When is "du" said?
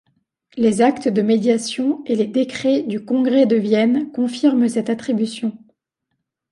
2.81-3.05